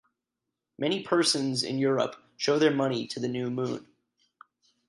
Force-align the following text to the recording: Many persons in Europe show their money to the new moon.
Many 0.79 1.03
persons 1.03 1.61
in 1.61 1.77
Europe 1.77 2.15
show 2.35 2.57
their 2.57 2.73
money 2.73 3.05
to 3.05 3.19
the 3.19 3.27
new 3.27 3.51
moon. 3.51 3.85